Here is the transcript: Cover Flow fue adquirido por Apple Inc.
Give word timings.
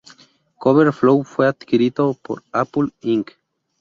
Cover 0.59 0.91
Flow 0.93 1.23
fue 1.23 1.47
adquirido 1.47 2.15
por 2.15 2.41
Apple 2.53 2.89
Inc. 3.01 3.33